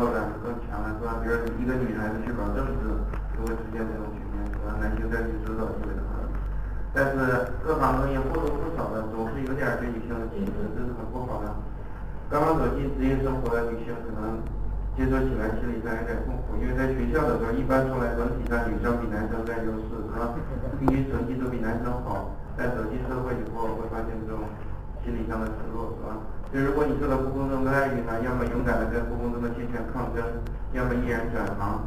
[0.00, 1.20] 落感更强了，是吧？
[1.20, 2.88] 比如一个女孩子去搞政治，
[3.36, 4.80] 就会出现这种局面，是吧？
[4.80, 6.24] 男性占据主导地位的话，
[6.96, 11.52] 但是各行各业或多或少的总是有点对女性的歧视，这是很不好的。
[12.32, 14.40] 刚刚走进职业生活的女性可能。
[14.98, 20.34] 接受起来心理上有点痛苦，因为在学校的时候，一般出来整体上女生比男生占优势，是吧？
[20.78, 22.36] 平均成绩都比男生好。
[22.58, 24.44] 但走进社会以后，会发现这种
[25.00, 26.18] 心理上的失落，是吧？
[26.50, 30.18] 就如果你受到不公正的待遇呢，要么勇敢的跟不公正的侵权抗争，
[30.74, 31.78] 要么毅然转行。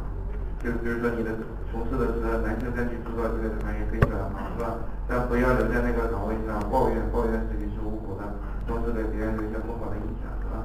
[0.64, 1.36] 就比如说你的
[1.68, 4.80] 从事的是男性占据主导这个行业，可以转行，是吧？
[5.04, 8.24] 但不要留在那个岗位上抱怨，抱怨自己是无辜的，
[8.64, 10.32] 总是给别人留下不好的印象。
[10.40, 10.64] 是吧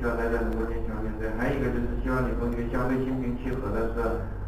[0.00, 1.28] 希望大家能够坚强面对。
[1.36, 4.00] 还有一个就是希望你同学相对心平气和的是，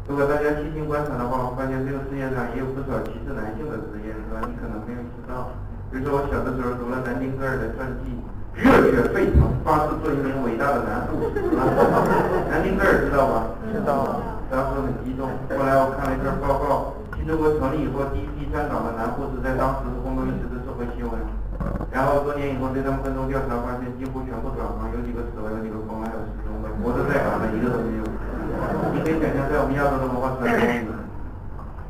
[0.09, 4.41] 如果大家细心观察的话，我发现这个世界上也有不少歧视男性的职业，是吧？
[4.49, 5.53] 你可能没有知道。
[5.91, 8.13] 比如说我小的时候读了南丁格尔的传记，
[8.53, 11.41] 热血沸腾，发誓做一名伟大的男护士。
[12.45, 13.57] 南丁格尔知道吧？
[13.73, 14.21] 知道。
[14.53, 15.29] 当时很激动。
[15.49, 21.13] 后来我看了一份报告，新中国成立以后第一批站岗的男护士，在当时是轰动一时的社会新闻。
[21.89, 28.05] 然后多年以后对他们跟踪调查，发现几乎全部转行，有几个死了，有几个疯了，还有失踪的，活着在岗的一个都没有。
[28.93, 30.88] 你可以想象，在我们亚洲的文化传统里，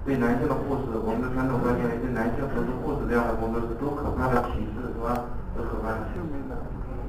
[0.06, 5.14] 对男性的护士，我们的传统观念里，对男性从事护士这样的工作是多可怕的歧视，是吧？
[5.54, 6.08] 多可怕的！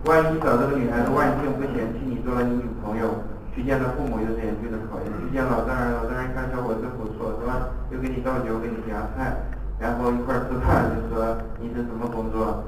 [0.08, 3.20] 万一找这个女孩子万幸不嫌弃你，做了你女朋友，
[3.54, 7.68] 去见她父母又是严峻的考验，去见老丈人，老丈人看效果真不错，是吧？
[7.92, 9.36] 又给你倒酒，给你夹菜，
[9.78, 12.64] 然后一块吃饭，就说你是什么工作？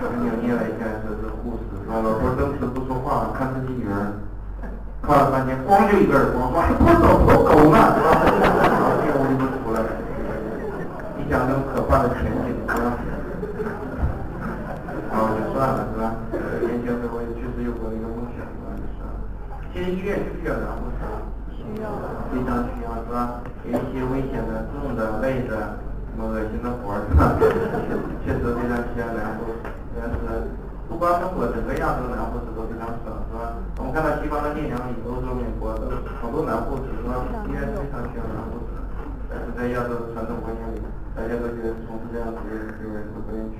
[0.00, 2.00] 扭捏了一下，说是护士，是吧？
[2.00, 4.16] 老头当时不说话，看自己女儿，
[5.02, 8.08] 看了半天，咣就一个耳光，说还不走走狗呢，是吧？
[9.02, 9.90] 进屋里就出来了。
[11.30, 12.98] 讲这种可怕的前景，是吧？
[15.06, 16.18] 然后就算了，是吧？
[16.66, 18.74] 年轻时候确实有过一个梦想，是吧？
[18.74, 19.14] 就算了。
[19.70, 21.06] 其实医院需不需要男护士？
[21.54, 21.86] 需要。
[22.34, 23.46] 非常需要，是吧？
[23.62, 25.78] 有一些危险的、重的、累的、
[26.10, 27.38] 什么恶心的活儿，是吧？
[28.26, 29.70] 确实非常需要男护士。
[29.94, 30.50] 但是，
[30.90, 33.54] 不光中国，整个亚洲男护士都非常少，是吧？
[33.78, 37.22] 我们看到西方的电影里，欧洲、美国都好多男护士，是吧？
[37.46, 38.74] 应该非常需要男护士。
[39.30, 40.82] 但是在亚洲的传统观念里，
[41.16, 43.58] 大家都觉得从事这样职业的人都不愿意去。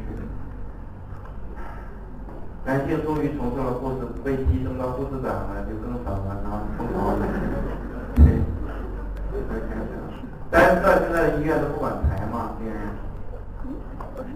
[2.64, 7.18] 男性终于从事了护士，被提升到护士长了，就更少了，然后更好了。
[8.16, 8.38] 对，
[10.50, 12.78] 大家知道现在医院都不管财嘛，病人。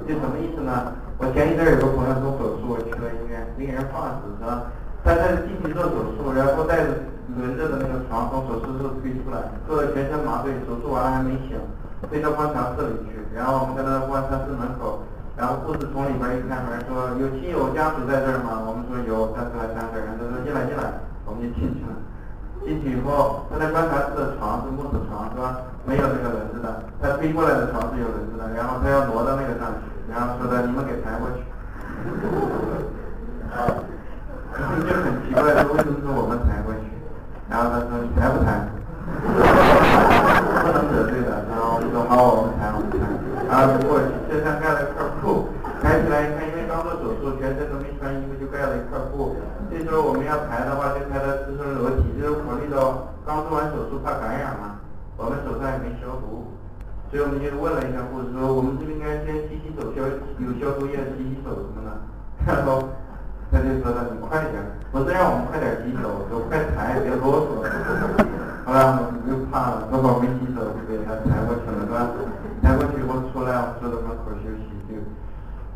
[0.06, 0.92] 这什么意思呢？
[1.18, 4.72] 我前一阵有个朋友做手术，我去了医院，病人放屎是吧？
[5.04, 7.04] 他在进去做手术，然后带着
[7.36, 11.60] 轮着的那个床从手术室推出来，做了全身麻醉，手术完了还没醒，
[12.10, 13.20] 推到观察室里去。
[13.34, 15.02] 然后我们在那观察室门口，
[15.36, 21.98] 然后护士从里边一开门说：“有亲友家属在这儿吗？”我们说有，站出来三个人，他说：“进来进来。”我们就进去了。
[22.62, 25.66] 进去以后，他在观察室的床是木头床是吧？
[25.84, 29.90] 没有那个轮子的，他推过来的床是有轮子的，然后他要挪到那个上去。
[30.08, 31.42] 然后说的你们给抬过去，
[33.50, 33.82] 啊，
[34.54, 36.86] 就很奇怪，说为什么是我们抬过去？
[37.50, 38.68] 然后他说你抬不抬？
[40.64, 41.43] 不能得罪的，
[41.92, 43.04] 然后我们说好，我们抬，我们抬。
[43.44, 45.48] 然后就过去，身上盖了一块布，
[45.82, 49.36] 抬起来一看，因为刚做手术，全身都没穿衣服，就盖了一块布。
[49.68, 54.80] 这时候我们要抬的话，就抬到自身裸体，就是考虑到刚做完手术怕感染嘛，
[55.20, 56.48] 我们手上也没消毒。
[57.12, 60.02] 所以我们就问了一下护士，说我们是不是应该先洗洗手，消
[60.40, 61.90] 有消毒液洗洗手什么的。
[62.48, 62.88] 然后
[63.52, 64.58] 他就说的你快点，
[64.90, 67.60] 不是让我们快点洗手，说快抬，别啰嗦。
[68.64, 72.08] 后来我们又怕了，正好没洗手，就给他抬过去了，是吧？
[72.64, 74.98] 抬过去以后出来，坐在门口休息，就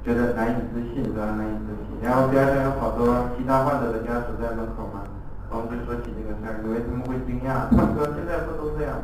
[0.04, 1.24] 觉得难以置信，是吧？
[1.36, 1.98] 难以置信。
[2.02, 5.02] 然后第二天有好多其他患者的家属在门口嘛，
[5.50, 8.96] 我们就说起这个事儿，以为他们会惊讶，他说现在不都这样。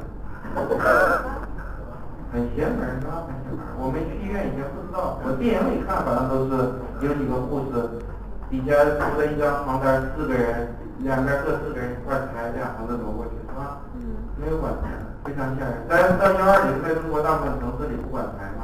[2.33, 3.25] 很邪门是吧？
[3.27, 3.63] 很邪门。
[3.79, 8.03] 我没去医院以前不知道，我电影里看反正都是有几个护士，
[8.51, 13.83] 底下铺了一张床单，四个人，两边各四个人一块抬，这样横着挪过去是吧？
[13.95, 14.23] 嗯。
[14.37, 14.91] 没有管抬，
[15.23, 15.87] 非常吓人。
[15.89, 18.64] 大家知道幺二零在中国大部分城市里不管抬吗？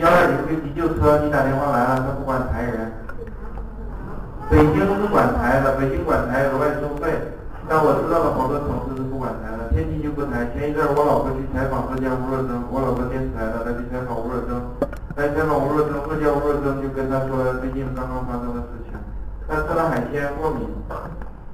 [0.00, 2.88] 幺二零飞急救车，你打电话来了，他不管抬人。
[4.48, 7.12] 北京是管抬的，北京管抬额外收费。
[7.68, 10.48] 但我知道的好多城市是不管抬的，天津就不抬。
[10.56, 14.56] 前一阵儿我老婆去采访浙江吴若登，我老婆电视台的，她去采访吴若登，
[15.20, 18.96] 来采访吴若登，浙江吴若登就跟他说最近刚刚发生的事情，
[19.44, 20.64] 他吃了海鲜过敏，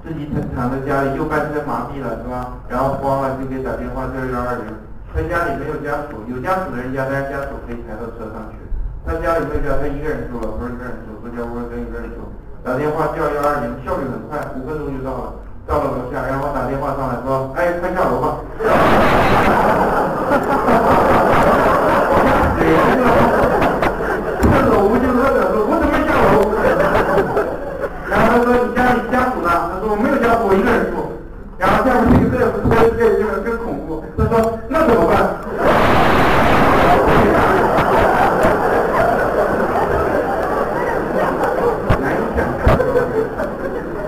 [0.07, 2.63] 自己躺躺在家里右半身麻痹了是吧？
[2.71, 4.71] 然后慌了就给打电话叫幺二零，
[5.17, 8.61] 他家里没有家属，有家属的人家，但是家属可以抬到车上去，
[9.01, 12.21] 他家里没有家，他一个人住，了，不是一个人住，浙江吴若登一个人住。
[12.63, 15.33] 打电话叫幺二零，效率很快，五分钟就到了，
[15.65, 18.45] 到了楼下，然后打电话上来说，哎，快下楼吧。
[24.45, 26.45] 这个无就乐的说，我怎么下楼？
[28.13, 29.49] 然后他说你家里家属呢？
[29.49, 31.09] 他说我没有家属，我一个人住。
[31.57, 35.17] 然后下面这个大夫说这个更恐怖，他说那怎么办？
[41.99, 42.69] 难以想象，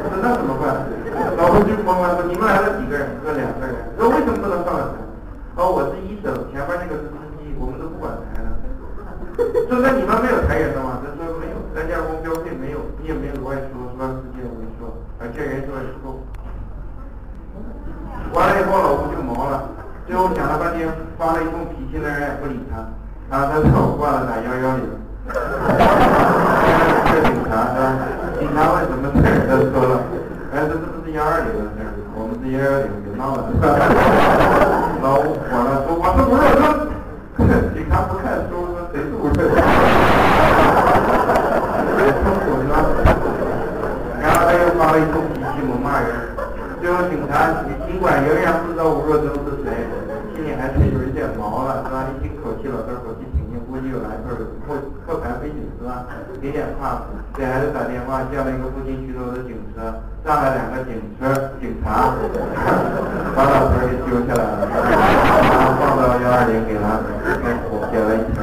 [0.04, 0.76] 说那怎么办？
[1.38, 3.08] 老婆就问我说你们来了几个人？
[3.24, 3.74] 说两个人。
[4.48, 5.04] 说为什么不能上了台？
[5.60, 8.48] 哦，我是医生，前面那个是司机，我们都不管台的。
[9.68, 11.04] 说那你们没有裁员的吗？
[11.04, 14.08] 他说没有，单价工标费没有，你也没有外说，是吧？
[14.16, 14.88] 司机也没说，
[15.20, 16.24] 而且人说也不够。
[18.32, 19.68] 完了以后，老吴就毛了，
[20.08, 20.88] 最后想了半天，
[21.20, 22.88] 发了一通脾气，那人也不理他，
[23.28, 24.88] 然后他说我挂了打幺幺零。
[25.28, 27.84] 这警察是吧？
[28.40, 30.00] 警察问什么事儿，他说了，
[30.56, 31.92] 哎，这是不是幺二零的事儿？
[32.16, 33.52] 我们是幺幺零，别闹了。
[35.00, 36.62] 老吴完了，说我是不是说，
[37.72, 39.36] 警察不看书，说谁是不是？
[44.20, 46.08] 然后他又发了一通脾气，猛骂人。
[46.80, 49.70] 最后警察尽管仍然不知道吴若中是谁，
[50.34, 52.06] 心里还是有一点毛了，是吧？
[52.10, 54.34] 一听口气，老头口气挺硬，估计有来头，
[54.66, 54.76] 破
[55.06, 56.06] 破盘背景是吧？
[56.48, 57.04] 有点怕，
[57.36, 61.28] 给孩子打电话叫了一个附近徐州的警车，上来两个警车
[61.60, 62.16] 警察，
[63.36, 67.52] 把老头给揪下来了，然后放到幺二零给他给
[67.92, 68.40] 写了一条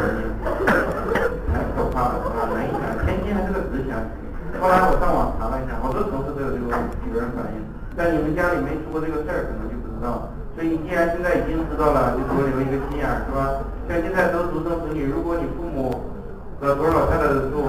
[1.49, 2.45] 太可怕了，是吧？
[2.53, 4.13] 难以想，天津还是个直辖市。
[4.61, 7.65] 后来我上网查了一下，好多城市都有这个问题，有人反映。
[7.97, 10.29] 但你们家里没出过这个事儿，可能就不知道。
[10.53, 13.65] 所以你既然现在已经知道了，就多留一个心眼儿，是吧？
[13.89, 16.13] 像现在都独生子女，如果你父母
[16.61, 17.65] 和多少太太的住，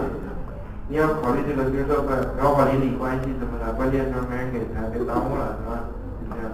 [0.88, 5.84] 你要考虑这个军社会，搞好邻里关系什么的，关键时候没人给钱，被耽误了，是吧？
[6.30, 6.52] 这样，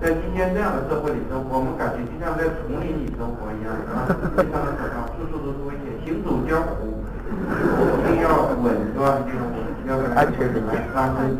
[0.00, 4.08] 在今天这样的社会里生活，我们感觉就像在丛林里生活一样，是吧？
[4.36, 9.20] 非常的可怕，处处都是危险，行走江湖一定要稳，是吧？
[9.28, 9.44] 这种
[9.86, 11.36] 要不然安全很难发生。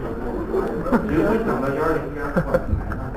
[1.06, 3.14] 只有会想到幺二零居然管财了，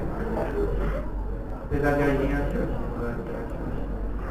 [1.70, 2.70] 所以大家一定要小心，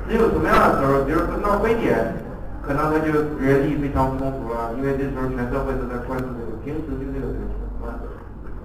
[0.08, 2.14] 只有什么样的时候，比如说闹非典，
[2.62, 3.10] 可能他就
[3.42, 7.98] 人力非常充足了，因为这时候全社会都在关注这个，平时就这个事情，是吧？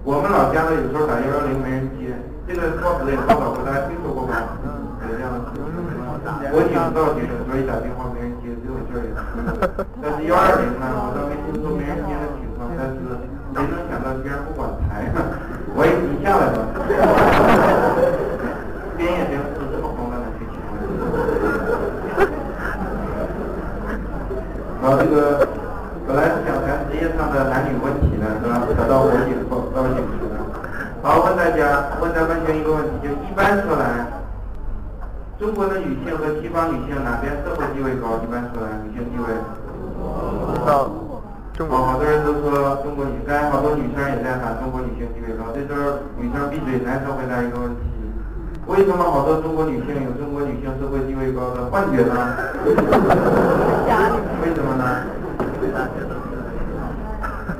[0.06, 2.14] 我们老家呢，有时候打幺幺零没人接，
[2.46, 4.54] 这个报纸也报道，大家听说过吗？
[5.02, 5.66] 有这样的事情，
[6.54, 9.10] 我警报警，所以打电话没人接，这种事儿也。
[10.02, 12.98] 但是幺二零呢，我倒没听说没人接的情况，但是。
[13.48, 15.10] 谁能想到居然不管台，
[15.74, 16.54] 我也停下来了。
[18.96, 20.54] 边也行，是这么慌乱的剧情。
[24.88, 25.46] 好，这个
[26.08, 28.64] 本来是想谈职业上的男女问题呢，是吧？
[28.72, 30.40] 扯到火警报报警去了。
[31.04, 34.08] 好，问大家，问大家问一个问题，就一般说来，
[35.38, 38.16] 中国的女性和西方女性哪边社会地位高？
[38.24, 39.28] 一般说来，女性地位
[40.64, 40.88] 高。
[41.68, 45.52] 好，好多人都说中国女，刚才好多女生也在喊中国女性地位高。
[45.52, 47.84] 这时候女生闭嘴，男生回答一个问题：
[48.64, 52.16] 为什么好多中国女性有中国女性社会地位高的幻觉呢？
[54.42, 54.84] 为什么呢？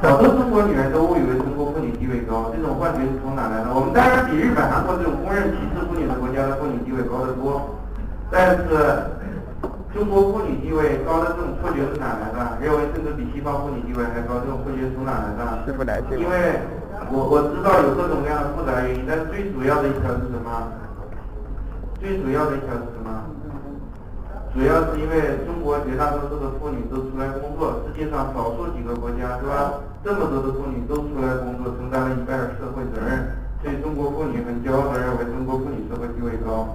[0.01, 3.75] 好多中国女人都误以为中国妇女地位高，这种幻觉是从哪来的？
[3.75, 7.75] 我们当然比日本、韩国这种公认歧视妇女的国家的妇女地位高得多，
[8.31, 8.63] 但是。
[9.95, 12.59] 中国妇女地位高的这种错觉是哪来的？
[12.61, 15.65] 认为甚至比西方妇女地位还高，这种错觉从哪来的？
[16.15, 16.61] 因为
[17.11, 20.71] 我我知道有各种各样的复杂原因，但是最主要的一条是什么？
[21.99, 23.11] 最主要的一条是什么？
[24.55, 29.85] 主要是因为中国绝大多数的妇女都出来工作，世界上少数几个国家是吧？
[30.03, 33.29] 这么多的妇女都出来工作，承担了一半的社会责任，
[33.63, 36.67] 所以中国妇女很骄傲的认为中国妇女社会地位高。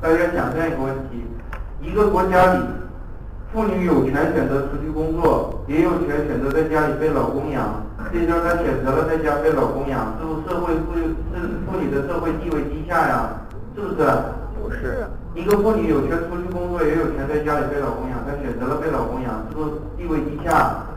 [0.00, 1.24] 大家想这样一个问题。
[1.82, 2.60] 一个国家里，
[3.52, 7.84] 妇女有权选择出去工作，也有权选择在家里被老公养。
[8.12, 13.28] 这时候她选择了在家被老公养，是不是社会妇是妇女的社会地位低下呀？
[13.76, 14.08] 是不是？
[14.64, 15.04] 不是。
[15.34, 20.88] 一个妇女有权出去工作，也有权在家里被老公养，她选择了被老公养，是不是地位低下？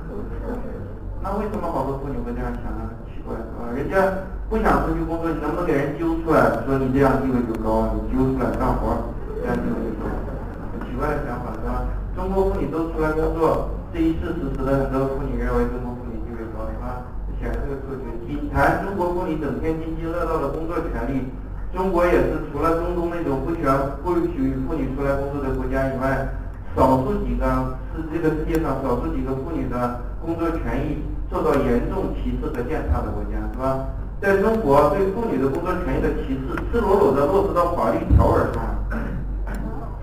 [1.19, 2.88] 那为什么好多妇女会这样想呢？
[3.12, 3.67] 奇怪，是吧？
[3.75, 4.00] 人家
[4.47, 9.12] 不想出去工作，你能不能给人揪出来，说你这样地位就高，你揪出来干活，
[9.43, 10.07] 这样地位就高。
[10.88, 11.83] 奇怪的想法是吧？
[12.15, 17.03] 中国妇女都出来工作，这一事实使得很多妇女认为中国妇女地位高，是吧？
[17.41, 18.05] 显然这个错觉。
[18.24, 21.27] 仅谈中国妇女整天津津乐道的工作权利，
[21.75, 23.65] 中国也是除了中东那种不全
[24.03, 26.27] 不许妇女出来工作的国家以外，
[26.75, 27.45] 少数几个
[27.93, 33.86] 是这个世界上少数几个妇女的工作权益受到严重歧视和践踏的国家，是吧？
[34.21, 38.63] 在中国，对妇女的工作权益的歧视赤裸裸地落实到法律条文上。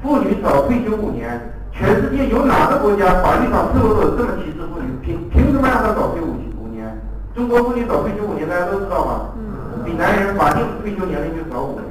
[0.03, 1.41] 妇女早退休五年，
[1.73, 4.87] 全世界有哪个国家法律上赤裸裸这么歧视妇女？
[5.03, 7.01] 凭凭什么让她早退五五年？
[7.35, 9.31] 中国妇女早退休五年，大家都知道吧？
[9.85, 11.85] 比男人法定退休年龄就早五年。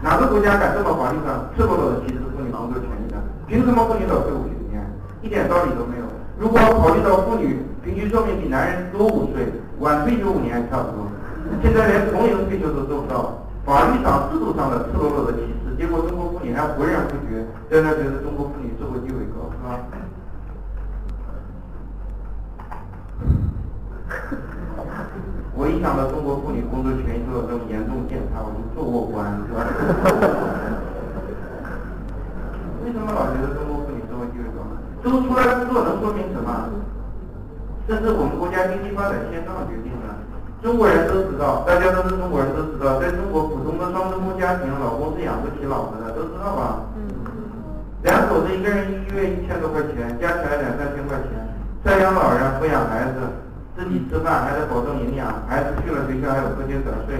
[0.00, 3.18] 哪个国家敢这么法律上赤裸裸的歧视妇女工作权益的？
[3.46, 4.82] 凭什么妇女早退五十年？
[5.22, 6.04] 一点道理都没有。
[6.38, 9.46] 如果考虑到妇女平均寿命比男人多五岁，
[9.78, 11.06] 晚退休五年差不多。
[11.62, 19.78] 现在连同龄退休都做不到，法律上、制度上的赤裸裸的歧视，结果中国妇女还浑然不觉，在那觉得中国妇社会地位高，是吧？
[25.54, 29.62] 我一想到中国妇女工作权益受到这么严重践踏，我就坐卧不安，是吧？
[32.82, 34.64] 为什么老觉得中国妇女社会地位高？
[35.02, 36.14] 都出来工作能说
[36.70, 36.86] 明什么？
[37.88, 40.12] 这是我们国家经济发展现状决定的。
[40.62, 46.86] 中国人都知道，大家都是中国人都知道，在中国普通的双职工家庭，老公是养不起老婆的，都知道吧？
[48.06, 51.34] 两口子一个人一月一千多块钱，加起来两三千块钱，
[51.82, 53.26] 赡养老人、抚养孩子。
[53.74, 57.16] 自己吃饭还得保证营养，孩子去了学校还有课间转税，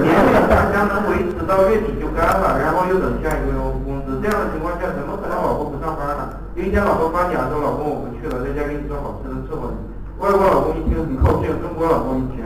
[0.00, 4.03] 年年大家能维持到月底就干了，然后又等下一个月工。
[4.24, 6.40] 这样的情况下，怎么可能老婆不上班呢？
[6.56, 9.76] 有一天老婆发奖说：“老公，我不去了，在家给你做好吃的伺候你。”
[10.16, 12.40] 外国老公一听很高兴，中国老公一听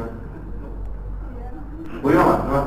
[2.02, 2.66] 不用了是吧？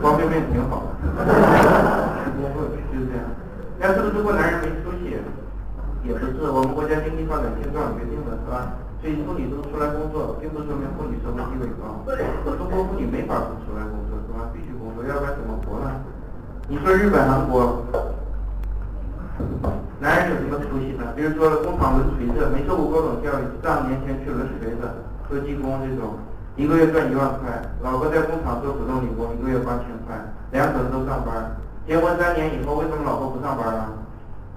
[0.00, 1.04] 方便面挺好的，
[2.32, 3.28] 不会就是这样。
[3.76, 5.20] 那是不是中国男人没出息？
[6.08, 8.72] 也不是，我们国家经济发展现状决定的，是吧？
[9.04, 12.00] 所以妇女都出来工作，并不说明妇女社会地位高。
[12.56, 14.48] 中国妇女没法不出来工作，是吧？
[14.56, 15.92] 必须工作，要不然怎么活呢？
[16.72, 17.84] 你说日本、韩国，
[20.46, 21.02] 什么出息呢？
[21.14, 24.86] 比如说工厂轮锤子，没受过高等教育，上年前去轮锤子、
[25.28, 26.14] 做技工这种，
[26.54, 27.50] 一个月赚一万块。
[27.82, 30.14] 老婆在工厂做普通女工，一个月八千块，
[30.52, 31.58] 两口子都上班。
[31.86, 33.90] 结婚三年以后，为什么老婆不上班了？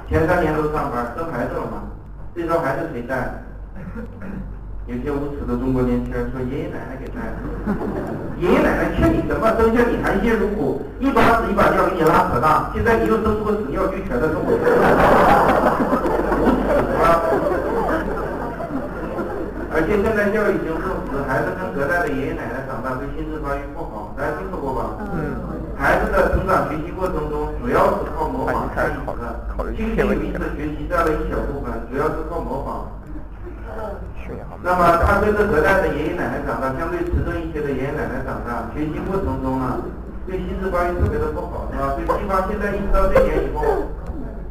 [0.07, 1.89] 前三年都上班，生孩子了嘛？
[2.35, 3.43] 这时候孩子谁带？
[4.87, 7.37] 有些无耻的中国年轻人说爷爷奶奶给带的，
[8.41, 9.45] 爷爷奶奶欠你什么？
[9.55, 14.65] 生下你含辛茹苦，一把屎一把尿给你拉扯大，现在你又生出个屎尿俱全的中国人，
[19.71, 24.97] 而且现在教育已经证实，孩子跟隔代的爷爷奶奶长大对心智发育不好，大家听说过吧？
[25.13, 25.37] 嗯。
[25.79, 29.23] 孩子的成长学习过程中，主要是靠模仿，下意识的，
[29.77, 32.91] 倾听意识学习占了一小部分，主要是靠模仿。
[34.61, 39.79] 那么他跟着隔代的爷爷奶奶长大，相对迟钝一些的爷爷奶奶长大，学习过程中呢，
[40.27, 41.95] 对心智发育特别的不好，是吧？
[41.95, 43.63] 所以西方现在意识到这点以后，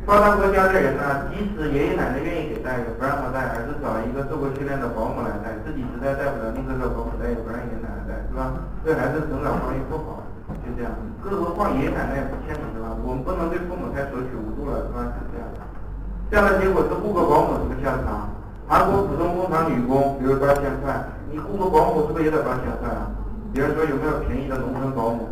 [0.09, 8.57] 发达国家的人呢，即使爷爷奶奶愿意给带，也不让他带，而是找一个受过训练的保姆来带，自己实在带不了，宁可找保姆带，也不让爷爷奶奶带，是吧？
[8.81, 10.25] 对孩子成长发育不好，
[10.65, 10.97] 就这样。
[11.21, 12.97] 更何况爷爷奶奶也不欠你，是吧？
[13.05, 15.13] 我们不能对父母太索取无度了，是吧？
[15.13, 15.45] 是这样。
[16.33, 18.33] 这样的结果是雇个保姆什么下场？
[18.65, 23.13] 韩国普通工厂女工，比如八千块，你雇个保姆是不是也得八千块啊？
[23.53, 25.29] 别人说有没有便宜的农村保姆？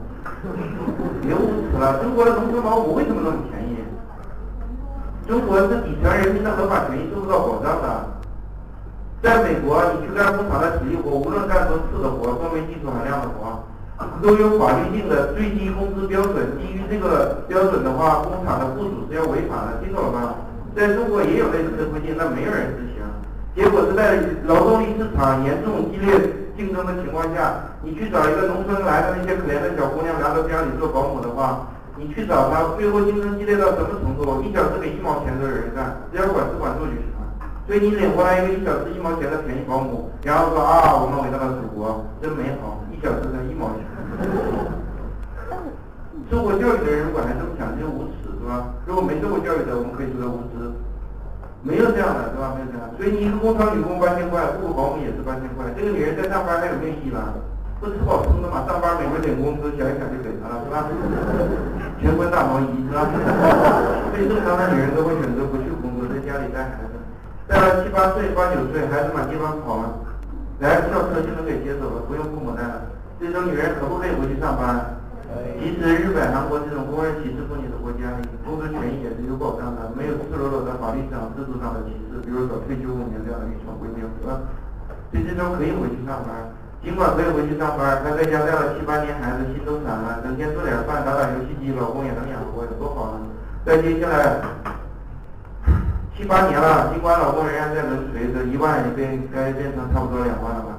[1.24, 3.55] 别无耻了，中国的农村保姆为什么那么便宜？
[5.26, 8.06] 中国是底层人民的合法权益受不到保障的。
[9.22, 13.58] 在美国，你去干工厂的体力活，无论干多次的活，多没技术含量的活，
[14.22, 16.56] 都有法律定的最低工资标准。
[16.58, 20.34] 低于这个标准的话，工厂的雇主是要违法的，听懂了吗？
[20.76, 23.02] 在中国也有类似的规定，但没有人执行。
[23.56, 26.12] 结果是在劳动力市场严重激烈
[26.56, 31.66] 竞争的情况下，你去找一个农村来的那些可怜的小姑娘来到家里做保姆的话，
[31.98, 34.42] 你去找他，最后竞争激烈到什么程度？
[34.42, 37.24] 一小时给一毛钱都有人干，只要管吃管住就行了。
[37.66, 43.80] 所以你领回来一个一小时一毛钱的便宜保姆，然后说啊，我们伟大的祖国真美好，一小时才一毛钱。
[46.30, 48.74] 受过教育的人如果还这么讲，就无耻是吧？
[48.84, 50.70] 如果没受过教育的，我们可以说他无知。
[51.62, 52.52] 没有这样的，是吧？
[52.54, 55.64] 没有这样，所以你一个工厂女工八千块，雇个保姆也是八千块。
[55.74, 57.32] 这个女人在上班还有命意吗？
[57.78, 60.88] 不吃饱撑的嘛，上班每个月领工资，想一想就给她了，是吧？
[62.00, 63.04] 全国大挪移，是吧？
[64.12, 66.96] 所以正常的女人都会选择不去工作，在家里带孩子。
[67.46, 69.92] 带了七八岁、八九岁，孩子满地方跑了，
[70.58, 72.88] 来了校车就能给接走了，不用父母带了。
[73.20, 74.96] 这种女人可不可以回去上班？
[75.60, 84.40] 即使日本、韩国这种公认歧视妇女的国家里，工作权益也是有保障的，没有赤裸裸的法律上、制度上的歧视，比如说退休五年这样的预算规定，是吧？
[85.12, 86.50] 所以这种可以回去上班，
[86.82, 93.26] 尽管可以回去上班，他在家带了七八年孩子，心都散了，整天做点饭、打打游戏机，老公也能养活，有多好呢？
[93.64, 94.38] 再接下来，
[96.14, 100.78] 七八年了，尽管老公人家在轮锤子，一万也变该变成差不多两万了吧，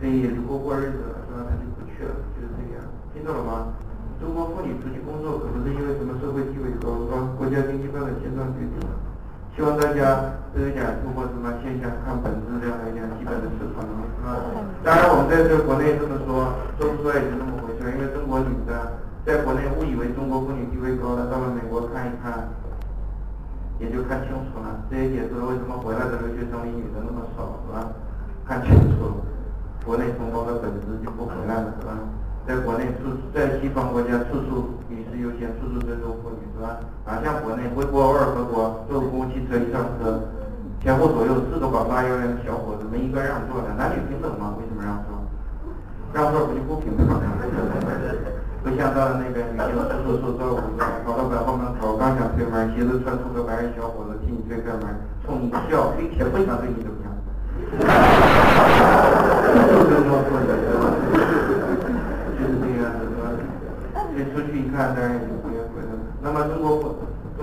[0.00, 1.44] 所以如果过过日子了，是吧？
[1.44, 3.76] 他就不去了，就是这个样，听懂了吗？
[4.22, 7.36] 中国妇女出去工作可不是因为什么社会地位高，是吧？
[7.36, 8.88] 国家经济发展现状决定的。
[9.54, 14.34] 希望大家都有点通过什么现象看本质这样的一点基本的思考能力，是吧？
[14.82, 16.46] 当然，我们在这国内这么说，
[16.78, 22.46] 说不出来也就那么回事，因为中国女的在国内误以为中国妇女地位高了，到了美国看一看，
[23.82, 24.86] 也就看清楚了。
[24.86, 27.90] 这也解释了为什么回来的留学生里女的那么少，是吧？
[28.46, 29.26] 看清楚，
[29.82, 31.98] 国内同胞的本质就不回来了，是吧？
[32.46, 36.78] 在国内处在西方国家处处女士优先，处处尊重妇女，是吧？
[37.02, 40.30] 哪像国内，回国偶尔合国坐公共汽车一上车，
[40.78, 44.54] 前后左右四个膀大腰圆的小伙子，没一个让座的，男女平等吗？
[44.62, 45.23] 为什么让座？
[46.14, 47.20] 让座不就不平等吗？
[48.62, 49.74] 不像到了那边，女性
[50.06, 54.94] 叔叔坐五个，跑到百货门口，刚想推门，鞋子穿出个白人小伙子替你推开门，
[55.26, 57.10] 冲你笑，并且非常对你怎么样？
[59.68, 60.86] 就尊重妇女，对吧？
[62.38, 63.26] 就是这个样子，是吧？
[64.14, 65.98] 你出去一看，当然也就不愿回来了。
[66.22, 66.94] 那么中国不
[67.36, 67.42] 都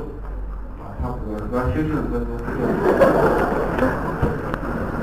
[0.80, 1.68] 啊，差不多是吧？
[1.75, 2.32] 休息五分钟。